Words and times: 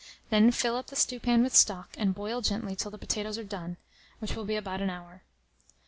Then 0.31 0.49
fill 0.49 0.77
up 0.77 0.87
the 0.87 0.95
stewpan 0.95 1.43
with 1.43 1.55
stock, 1.55 1.91
and 1.95 2.15
boil 2.15 2.41
gently 2.41 2.75
till 2.75 2.89
the 2.89 2.97
potatoes 2.97 3.37
are 3.37 3.43
done, 3.43 3.77
which 4.17 4.35
will 4.35 4.45
be 4.45 4.55
in 4.55 4.57
about 4.57 4.81
an 4.81 4.89
hour. 4.89 5.21